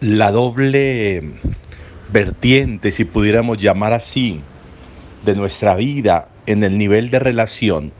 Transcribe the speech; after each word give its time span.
la 0.00 0.32
doble 0.32 1.22
vertiente, 2.12 2.90
si 2.90 3.04
pudiéramos 3.04 3.58
llamar 3.58 3.92
así, 3.92 4.40
de 5.24 5.36
nuestra 5.36 5.76
vida 5.76 6.28
en 6.46 6.64
el 6.64 6.76
nivel 6.76 7.10
de 7.10 7.18
relación, 7.18 7.92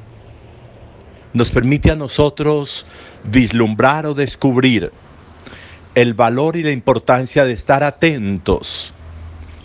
nos 1.32 1.50
permite 1.50 1.91
a 1.91 1.96
nosotros 1.96 2.87
vislumbrar 3.25 4.07
o 4.07 4.14
descubrir 4.14 4.93
el 5.95 6.14
valor 6.14 6.57
y 6.57 6.63
la 6.63 6.71
importancia 6.71 7.45
de 7.45 7.53
estar 7.53 7.85
atentos 7.85 8.93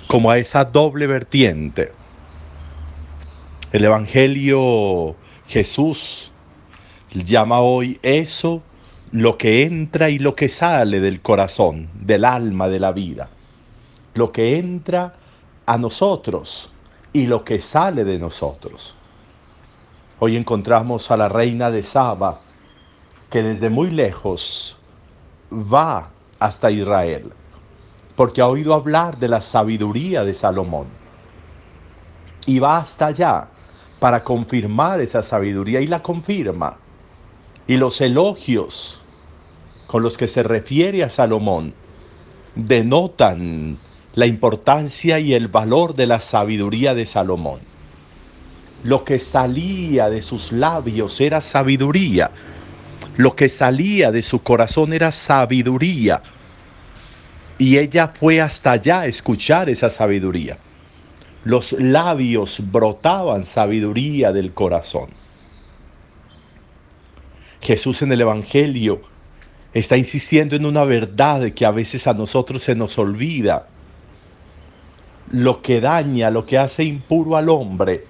como 0.08 0.32
a 0.32 0.38
esa 0.38 0.66
doble 0.66 1.08
vertiente. 1.08 1.92
El 3.72 3.84
Evangelio 3.84 5.16
Jesús 5.48 6.32
llama 7.12 7.60
hoy 7.60 8.00
eso 8.02 8.62
lo 9.12 9.38
que 9.38 9.64
entra 9.64 10.10
y 10.10 10.20
lo 10.20 10.36
que 10.36 10.50
sale 10.50 11.00
del 11.00 11.22
corazón, 11.22 11.90
del 11.94 12.26
alma, 12.26 12.68
de 12.68 12.80
la 12.80 12.92
vida. 12.92 13.30
Lo 14.16 14.32
que 14.32 14.58
entra 14.58 15.16
a 15.66 15.78
nosotros 15.78 16.72
y 17.14 17.28
lo 17.28 17.44
que 17.44 17.60
sale 17.60 18.04
de 18.04 18.20
nosotros. 18.20 18.96
Hoy 20.20 20.36
encontramos 20.36 21.10
a 21.12 21.18
la 21.18 21.30
reina 21.30 21.72
de 21.72 21.84
Saba, 21.84 22.42
que 23.30 23.44
desde 23.44 23.70
muy 23.70 23.92
lejos 23.92 24.78
va 25.52 26.10
hasta 26.40 26.72
Israel, 26.72 27.32
porque 28.16 28.42
ha 28.42 28.48
oído 28.48 28.74
hablar 28.74 29.18
de 29.20 29.28
la 29.28 29.42
sabiduría 29.42 30.24
de 30.24 30.34
Salomón. 30.34 30.88
Y 32.46 32.60
va 32.60 32.78
hasta 32.78 33.08
allá 33.08 33.48
para 34.00 34.24
confirmar 34.24 35.02
esa 35.02 35.22
sabiduría 35.22 35.82
y 35.82 35.88
la 35.88 36.02
confirma. 36.02 36.78
Y 37.68 37.78
los 37.78 38.00
elogios 38.02 39.04
con 39.88 40.04
los 40.04 40.18
que 40.18 40.28
se 40.28 40.44
refiere 40.44 41.04
a 41.04 41.10
Salomón 41.10 41.74
denotan 42.56 43.78
la 44.16 44.26
importancia 44.26 45.20
y 45.20 45.34
el 45.34 45.48
valor 45.48 45.94
de 45.94 46.08
la 46.08 46.20
sabiduría 46.20 46.96
de 46.96 47.06
Salomón. 47.06 47.60
Lo 48.84 49.04
que 49.04 49.20
salía 49.20 50.10
de 50.10 50.22
sus 50.22 50.52
labios 50.52 51.20
era 51.20 51.42
sabiduría. 51.42 52.32
Lo 53.18 53.36
que 53.36 53.50
salía 53.50 54.12
de 54.12 54.22
su 54.22 54.42
corazón 54.42 54.94
era 54.94 55.12
sabiduría. 55.12 56.22
Y 57.58 57.78
ella 57.78 58.08
fue 58.08 58.40
hasta 58.40 58.72
allá 58.72 59.02
a 59.02 59.06
escuchar 59.08 59.70
esa 59.70 59.90
sabiduría. 59.90 60.58
Los 61.44 61.74
labios 61.74 62.62
brotaban 62.72 63.44
sabiduría 63.44 64.32
del 64.32 64.54
corazón. 64.54 65.10
Jesús 67.62 68.02
en 68.02 68.12
el 68.12 68.22
Evangelio 68.22 69.02
está 69.74 69.98
insistiendo 69.98 70.56
en 70.56 70.66
una 70.66 70.84
verdad 70.84 71.52
que 71.52 71.66
a 71.66 71.72
veces 71.72 72.08
a 72.08 72.14
nosotros 72.14 72.64
se 72.64 72.76
nos 72.76 72.98
olvida 72.98 73.68
lo 75.32 75.62
que 75.62 75.82
daña, 75.82 76.30
lo 76.30 76.46
que 76.46 76.58
hace 76.58 76.84
impuro 76.84 77.36
al 77.36 77.50
hombre, 77.50 78.06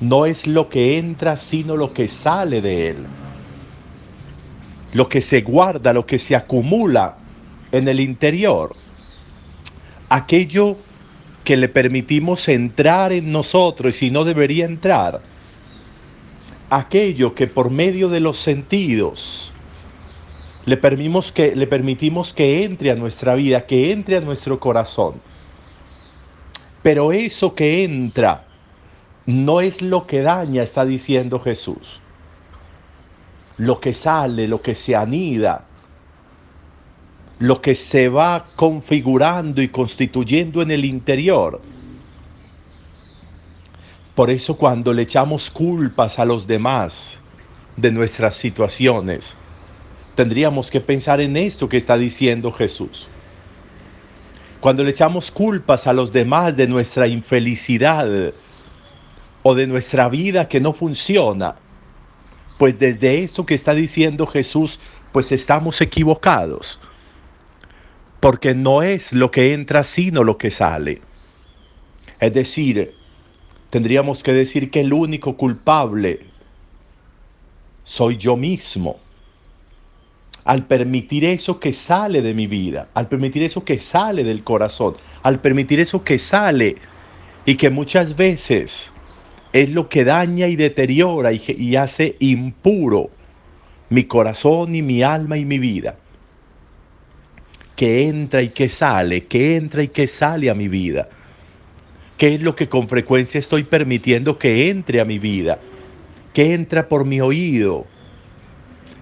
no 0.00 0.26
es 0.26 0.46
lo 0.46 0.68
que 0.68 0.98
entra, 0.98 1.36
sino 1.36 1.76
lo 1.76 1.92
que 1.92 2.08
sale 2.08 2.60
de 2.60 2.88
él. 2.88 3.06
Lo 4.92 5.08
que 5.08 5.20
se 5.20 5.42
guarda, 5.42 5.92
lo 5.92 6.04
que 6.04 6.18
se 6.18 6.34
acumula 6.34 7.16
en 7.70 7.86
el 7.86 8.00
interior. 8.00 8.74
Aquello 10.08 10.76
que 11.44 11.56
le 11.56 11.68
permitimos 11.68 12.48
entrar 12.48 13.12
en 13.12 13.30
nosotros 13.30 14.02
y 14.02 14.10
no 14.10 14.24
debería 14.24 14.64
entrar. 14.64 15.22
Aquello 16.74 17.34
que 17.34 17.46
por 17.46 17.70
medio 17.70 18.08
de 18.08 18.20
los 18.20 18.38
sentidos 18.38 19.52
le 20.64 20.76
permitimos 20.76 21.32
que, 21.32 21.54
le 21.54 21.66
permitimos 21.66 22.32
que 22.32 22.62
entre 22.64 22.90
a 22.90 22.94
nuestra 22.94 23.34
vida, 23.34 23.66
que 23.66 23.92
entre 23.92 24.16
a 24.16 24.20
nuestro 24.20 24.58
corazón 24.58 25.20
pero 26.82 27.12
eso 27.12 27.54
que 27.54 27.84
entra 27.84 28.44
no 29.24 29.60
es 29.60 29.82
lo 29.82 30.06
que 30.06 30.22
daña, 30.22 30.64
está 30.64 30.84
diciendo 30.84 31.38
Jesús. 31.38 32.00
Lo 33.56 33.80
que 33.80 33.92
sale, 33.92 34.48
lo 34.48 34.60
que 34.62 34.74
se 34.74 34.96
anida, 34.96 35.64
lo 37.38 37.60
que 37.60 37.76
se 37.76 38.08
va 38.08 38.46
configurando 38.56 39.62
y 39.62 39.68
constituyendo 39.68 40.60
en 40.60 40.72
el 40.72 40.84
interior. 40.84 41.60
Por 44.14 44.30
eso 44.30 44.56
cuando 44.56 44.92
le 44.92 45.02
echamos 45.02 45.50
culpas 45.50 46.18
a 46.18 46.26
los 46.26 46.46
demás 46.46 47.18
de 47.76 47.90
nuestras 47.90 48.34
situaciones, 48.34 49.36
tendríamos 50.14 50.70
que 50.70 50.80
pensar 50.80 51.20
en 51.22 51.36
esto 51.36 51.68
que 51.68 51.78
está 51.78 51.96
diciendo 51.96 52.52
Jesús. 52.52 53.08
Cuando 54.60 54.84
le 54.84 54.90
echamos 54.90 55.30
culpas 55.30 55.86
a 55.86 55.94
los 55.94 56.12
demás 56.12 56.56
de 56.56 56.68
nuestra 56.68 57.08
infelicidad 57.08 58.32
o 59.42 59.54
de 59.54 59.66
nuestra 59.66 60.10
vida 60.10 60.46
que 60.46 60.60
no 60.60 60.74
funciona, 60.74 61.56
pues 62.58 62.78
desde 62.78 63.24
esto 63.24 63.46
que 63.46 63.54
está 63.54 63.74
diciendo 63.74 64.26
Jesús, 64.26 64.78
pues 65.10 65.32
estamos 65.32 65.80
equivocados. 65.80 66.78
Porque 68.20 68.54
no 68.54 68.82
es 68.82 69.12
lo 69.12 69.30
que 69.30 69.54
entra, 69.54 69.82
sino 69.82 70.22
lo 70.22 70.36
que 70.36 70.50
sale. 70.50 71.00
Es 72.20 72.32
decir, 72.34 72.94
tendríamos 73.72 74.22
que 74.22 74.34
decir 74.34 74.70
que 74.70 74.80
el 74.80 74.92
único 74.92 75.34
culpable 75.38 76.20
soy 77.84 78.18
yo 78.18 78.36
mismo 78.36 78.98
al 80.44 80.66
permitir 80.66 81.24
eso 81.24 81.58
que 81.58 81.72
sale 81.72 82.20
de 82.20 82.34
mi 82.34 82.46
vida, 82.46 82.88
al 82.92 83.08
permitir 83.08 83.42
eso 83.44 83.64
que 83.64 83.78
sale 83.78 84.24
del 84.24 84.44
corazón, 84.44 84.96
al 85.22 85.40
permitir 85.40 85.80
eso 85.80 86.04
que 86.04 86.18
sale 86.18 86.76
y 87.46 87.54
que 87.54 87.70
muchas 87.70 88.14
veces 88.14 88.92
es 89.54 89.70
lo 89.70 89.88
que 89.88 90.04
daña 90.04 90.48
y 90.48 90.56
deteriora 90.56 91.32
y, 91.32 91.74
hace 91.74 92.16
impuro 92.18 93.08
mi 93.88 94.04
corazón 94.04 94.74
y 94.74 94.82
mi 94.82 95.02
alma 95.02 95.38
y 95.38 95.46
mi 95.46 95.58
vida. 95.58 95.96
Que 97.74 98.06
entra 98.06 98.42
y 98.42 98.50
que 98.50 98.68
sale, 98.68 99.24
que 99.24 99.56
entra 99.56 99.82
y 99.82 99.88
que 99.88 100.06
sale 100.06 100.50
a 100.50 100.54
mi 100.54 100.68
vida. 100.68 101.08
¿Qué 102.22 102.34
es 102.34 102.40
lo 102.40 102.54
que 102.54 102.68
con 102.68 102.88
frecuencia 102.88 103.40
estoy 103.40 103.64
permitiendo 103.64 104.38
que 104.38 104.70
entre 104.70 105.00
a 105.00 105.04
mi 105.04 105.18
vida? 105.18 105.58
Que 106.32 106.54
entra 106.54 106.88
por 106.88 107.04
mi 107.04 107.20
oído, 107.20 107.84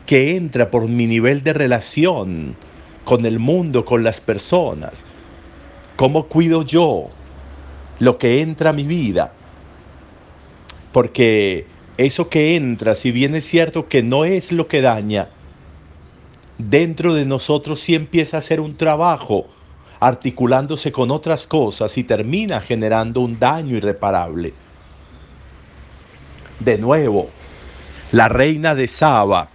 que 0.06 0.36
entra 0.36 0.70
por 0.70 0.88
mi 0.88 1.06
nivel 1.06 1.42
de 1.42 1.53
relación 1.53 2.56
con 3.04 3.26
el 3.26 3.38
mundo, 3.38 3.84
con 3.84 4.03
las 4.03 4.22
personas. 4.22 5.04
¿Cómo 5.97 6.28
cuido 6.28 6.64
yo 6.64 7.10
lo 7.98 8.16
que 8.16 8.41
entra 8.41 8.70
a 8.70 8.72
mi 8.72 8.84
vida? 8.84 9.34
Porque 10.91 11.66
eso 11.98 12.31
que 12.31 12.56
entra, 12.56 12.94
si 12.94 13.12
bien 13.12 13.34
es 13.34 13.44
cierto 13.44 13.87
que 13.87 14.02
no 14.02 14.25
es 14.25 14.50
lo 14.50 14.66
que 14.66 14.81
daña, 14.81 15.28
dentro 16.56 17.12
de 17.12 17.26
nosotros 17.26 17.81
sí 17.81 17.94
empieza 17.94 18.38
a 18.38 18.41
ser 18.41 18.62
un 18.62 18.78
trabajo 18.78 19.47
articulándose 20.00 20.91
con 20.91 21.11
otras 21.11 21.47
cosas 21.47 21.97
y 21.99 22.05
termina 22.05 22.61
generando 22.61 23.21
un 23.21 23.38
daño 23.38 23.77
irreparable. 23.77 24.55
De 26.59 26.78
nuevo, 26.78 27.31
la 28.12 28.28
reina 28.28 28.75
de 28.75 28.88
Saba 28.88 29.49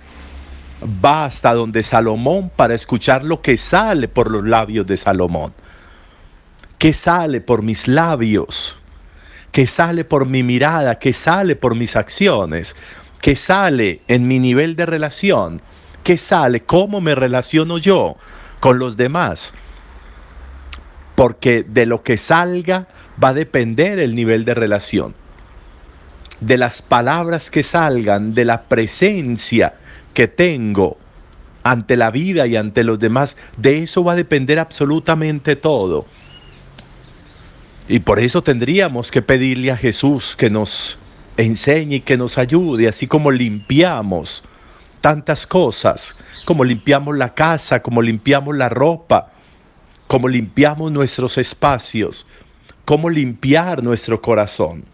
va 1.03 1.25
hasta 1.25 1.53
donde 1.53 1.83
Salomón 1.83 2.51
para 2.56 2.75
escuchar 2.75 3.23
lo 3.23 3.41
que 3.41 3.57
sale 3.57 4.07
por 4.07 4.30
los 4.30 4.44
labios 4.44 4.86
de 4.86 4.97
Salomón. 4.97 5.53
¿Qué 6.77 6.94
sale 6.94 7.42
por 7.42 7.63
mis 7.63 7.88
labios? 7.88 8.77
¿Qué 9.51 9.65
sale 9.65 10.03
por 10.03 10.25
mi 10.25 10.44
mirada? 10.44 11.00
¿Qué 11.00 11.13
sale 11.13 11.56
por 11.56 11.75
mis 11.75 11.95
acciones? 11.95 12.75
¿Qué 13.21 13.36
sale 13.36 14.01
en 14.07 14.27
mi 14.27 14.39
nivel 14.39 14.75
de 14.75 14.86
relación? 14.86 15.62
¿Qué 16.03 16.18
sale? 16.18 16.62
¿Cómo 16.63 17.01
me 17.01 17.15
relaciono 17.15 17.77
yo 17.77 18.18
con 18.59 18.77
los 18.77 18.97
demás? 18.97 19.53
Porque 21.15 21.63
de 21.63 21.85
lo 21.85 22.03
que 22.03 22.17
salga 22.17 22.88
va 23.23 23.29
a 23.29 23.33
depender 23.33 24.00
el 24.00 24.15
nivel 24.15 24.45
de 24.45 24.53
relación. 24.53 25.13
De 26.41 26.57
las 26.57 26.81
palabras 26.81 27.50
que 27.50 27.63
salgan, 27.63 28.33
de 28.33 28.45
la 28.45 28.63
presencia 28.63 29.75
que 30.13 30.27
tengo 30.27 30.97
ante 31.63 31.97
la 31.97 32.12
vida 32.12 32.45
y 32.45 32.56
ante 32.57 32.83
los 32.83 33.00
demás, 33.00 33.38
de 33.57 33.83
eso 33.83 34.03
va 34.03 34.13
a 34.13 34.15
depender 34.15 34.59
absolutamente 34.59 35.56
todo. 35.56 36.06
Y 37.88 38.00
por 38.00 38.19
eso 38.19 38.44
tendríamos 38.44 39.11
que 39.11 39.21
pedirle 39.21 39.71
a 39.71 39.77
Jesús 39.77 40.35
que 40.35 40.50
nos 40.50 40.97
enseñe 41.38 41.95
y 41.95 42.00
que 42.01 42.18
nos 42.18 42.38
ayude, 42.38 42.88
así 42.88 43.07
como 43.07 43.31
limpiamos 43.31 44.44
tantas 45.01 45.45
cosas, 45.45 46.15
como 46.45 46.63
limpiamos 46.63 47.15
la 47.18 47.33
casa, 47.35 47.81
como 47.81 48.01
limpiamos 48.01 48.56
la 48.56 48.69
ropa, 48.69 49.31
como 50.15 50.29
limpiamos 50.29 50.94
nuestros 50.94 51.38
espacios, 51.38 52.25
cómo 52.85 53.09
limpiar 53.09 53.83
nuestro 53.83 54.21
corazón, 54.21 54.85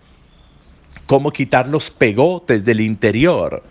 cómo 1.05 1.29
quitar 1.29 1.67
los 1.67 1.91
pegotes 1.91 2.65
del 2.65 2.81
interior 2.81 3.61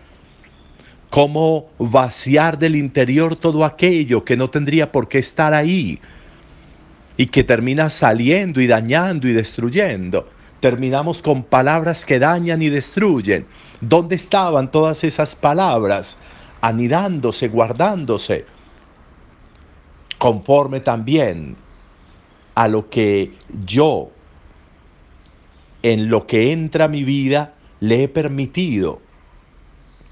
cómo 1.11 1.67
vaciar 1.77 2.57
del 2.57 2.77
interior 2.77 3.35
todo 3.35 3.65
aquello 3.65 4.25
que 4.25 4.37
no 4.37 4.49
tendría 4.49 4.93
por 4.93 5.09
qué 5.09 5.19
estar 5.19 5.53
ahí 5.53 5.99
y 7.17 7.27
que 7.27 7.43
termina 7.43 7.91
saliendo 7.91 8.61
y 8.61 8.69
dañando 8.69 9.27
y 9.27 9.33
destruyendo. 9.33 10.29
Terminamos 10.61 11.21
con 11.21 11.43
palabras 11.43 12.07
que 12.07 12.21
dañan 12.21 12.63
y 12.63 12.69
destruyen. 12.69 13.45
¿Dónde 13.81 14.15
estaban 14.15 14.71
todas 14.71 15.03
esas 15.03 15.35
palabras? 15.35 16.17
Anidándose, 16.61 17.49
guardándose, 17.49 18.47
conforme 20.21 20.81
también 20.81 21.57
a 22.55 22.69
lo 22.69 22.91
que 22.91 23.33
yo, 23.65 24.11
en 25.83 26.11
lo 26.11 26.27
que 26.27 26.53
entra 26.53 26.85
a 26.85 26.89
mi 26.89 27.05
vida, 27.05 27.55
le 27.81 28.03
he 28.03 28.09
permitido 28.09 29.01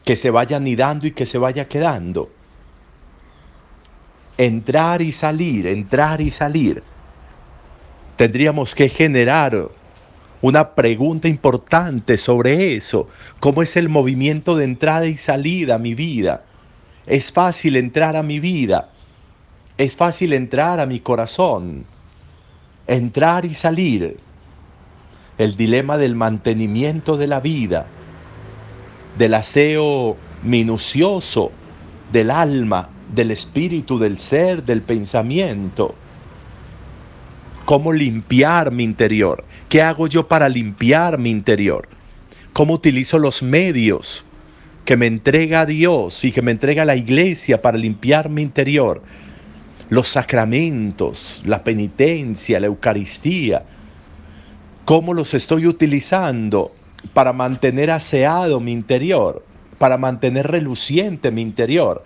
que 0.06 0.16
se 0.16 0.30
vaya 0.30 0.56
anidando 0.56 1.06
y 1.06 1.10
que 1.10 1.26
se 1.26 1.36
vaya 1.36 1.68
quedando. 1.68 2.30
Entrar 4.38 5.02
y 5.02 5.12
salir, 5.12 5.66
entrar 5.66 6.22
y 6.22 6.30
salir. 6.30 6.82
Tendríamos 8.16 8.74
que 8.74 8.88
generar 8.88 9.68
una 10.40 10.74
pregunta 10.74 11.28
importante 11.28 12.16
sobre 12.16 12.74
eso. 12.76 13.08
¿Cómo 13.40 13.60
es 13.60 13.76
el 13.76 13.90
movimiento 13.90 14.56
de 14.56 14.64
entrada 14.64 15.04
y 15.04 15.18
salida 15.18 15.74
a 15.74 15.78
mi 15.78 15.94
vida? 15.94 16.44
Es 17.04 17.30
fácil 17.30 17.76
entrar 17.76 18.16
a 18.16 18.22
mi 18.22 18.40
vida. 18.40 18.92
Es 19.78 19.96
fácil 19.96 20.34
entrar 20.34 20.80
a 20.80 20.86
mi 20.86 21.00
corazón. 21.00 21.86
Entrar 22.86 23.46
y 23.46 23.54
salir. 23.54 24.18
El 25.38 25.56
dilema 25.56 25.96
del 25.96 26.14
mantenimiento 26.14 27.16
de 27.16 27.26
la 27.26 27.40
vida 27.40 27.86
del 29.18 29.34
aseo 29.34 30.16
minucioso 30.44 31.50
del 32.12 32.30
alma, 32.30 32.88
del 33.14 33.32
espíritu, 33.32 33.98
del 33.98 34.16
ser, 34.16 34.64
del 34.64 34.80
pensamiento. 34.82 35.94
¿Cómo 37.64 37.92
limpiar 37.92 38.70
mi 38.70 38.84
interior? 38.84 39.44
¿Qué 39.68 39.82
hago 39.82 40.06
yo 40.06 40.26
para 40.26 40.48
limpiar 40.48 41.18
mi 41.18 41.30
interior? 41.30 41.88
¿Cómo 42.52 42.74
utilizo 42.74 43.18
los 43.18 43.42
medios 43.42 44.24
que 44.86 44.96
me 44.96 45.06
entrega 45.06 45.66
Dios 45.66 46.24
y 46.24 46.32
que 46.32 46.40
me 46.40 46.52
entrega 46.52 46.86
la 46.86 46.96
iglesia 46.96 47.60
para 47.60 47.76
limpiar 47.76 48.30
mi 48.30 48.40
interior? 48.40 49.02
Los 49.90 50.08
sacramentos, 50.08 51.42
la 51.46 51.64
penitencia, 51.64 52.60
la 52.60 52.66
Eucaristía. 52.66 53.64
¿Cómo 54.84 55.14
los 55.14 55.32
estoy 55.32 55.66
utilizando 55.66 56.72
para 57.14 57.32
mantener 57.32 57.90
aseado 57.90 58.60
mi 58.60 58.72
interior, 58.72 59.44
para 59.78 59.96
mantener 59.96 60.46
reluciente 60.46 61.30
mi 61.30 61.42
interior 61.42 62.02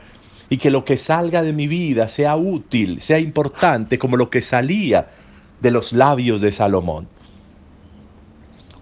y 0.48 0.58
que 0.58 0.70
lo 0.70 0.84
que 0.84 0.96
salga 0.96 1.42
de 1.42 1.52
mi 1.52 1.66
vida 1.66 2.08
sea 2.08 2.36
útil, 2.36 3.00
sea 3.00 3.18
importante 3.18 3.98
como 3.98 4.16
lo 4.16 4.30
que 4.30 4.40
salía 4.40 5.08
de 5.60 5.70
los 5.70 5.92
labios 5.92 6.40
de 6.40 6.52
Salomón. 6.52 7.08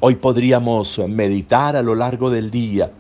Hoy 0.01 0.17
podríamos 0.17 0.99
meditar 1.09 1.77
a 1.77 1.83
lo 1.83 1.95
largo 1.95 2.31
del 2.31 2.51
día 2.51 2.91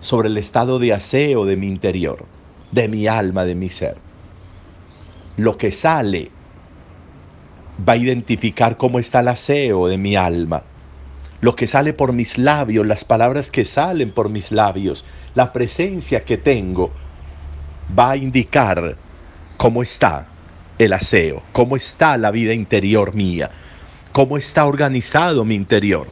sobre 0.00 0.28
el 0.28 0.36
estado 0.36 0.78
de 0.78 0.92
aseo 0.92 1.46
de 1.46 1.56
mi 1.56 1.68
interior, 1.68 2.26
de 2.70 2.88
mi 2.88 3.06
alma, 3.06 3.44
de 3.44 3.54
mi 3.54 3.68
ser. 3.68 4.11
Lo 5.36 5.56
que 5.56 5.70
sale 5.70 6.30
va 7.88 7.94
a 7.94 7.96
identificar 7.96 8.76
cómo 8.76 8.98
está 8.98 9.20
el 9.20 9.28
aseo 9.28 9.86
de 9.88 9.98
mi 9.98 10.16
alma 10.16 10.62
lo 11.42 11.56
que 11.56 11.66
sale 11.66 11.92
por 11.92 12.12
mis 12.12 12.38
labios, 12.38 12.86
las 12.86 13.04
palabras 13.04 13.50
que 13.50 13.64
salen 13.64 14.12
por 14.12 14.30
mis 14.30 14.52
labios, 14.52 15.04
la 15.34 15.52
presencia 15.52 16.24
que 16.24 16.38
tengo, 16.38 16.92
va 17.98 18.12
a 18.12 18.16
indicar 18.16 18.96
cómo 19.56 19.82
está 19.82 20.28
el 20.78 20.92
aseo, 20.92 21.42
cómo 21.50 21.74
está 21.74 22.16
la 22.16 22.30
vida 22.30 22.54
interior 22.54 23.12
mía, 23.14 23.50
cómo 24.12 24.38
está 24.38 24.66
organizado 24.66 25.44
mi 25.44 25.56
interior. 25.56 26.06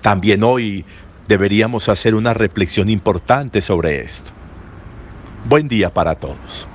También 0.00 0.44
hoy 0.44 0.86
deberíamos 1.28 1.90
hacer 1.90 2.14
una 2.14 2.32
reflexión 2.32 2.88
importante 2.88 3.60
sobre 3.60 4.00
esto. 4.00 4.30
Buen 5.44 5.68
día 5.68 5.92
para 5.92 6.14
todos. 6.14 6.66